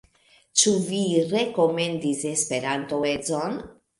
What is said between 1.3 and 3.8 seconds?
rekomendis Esperanto-edzon?